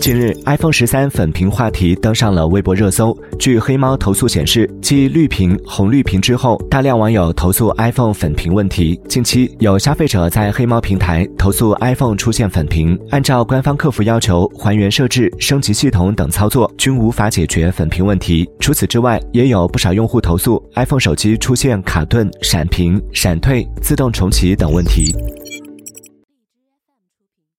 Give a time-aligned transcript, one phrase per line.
[0.00, 3.16] 近日 iphone 十三粉屏话题登上了微博热搜。
[3.38, 8.98] 据黑猫投诉显示继绿屏红绿屏之后大量网友投诉 iphone 粉屏问题。
[9.06, 18.48] 近期有消费者在黑猫平台投诉 iphone 出现粉屏按照官方客服要求还原设置升级系统等操作均无法解决粉屏问题。
[18.58, 25.14] 除此之外也有不少用户投诉 iphone 手机出现卡顿闪屏闪退自动重启等问题。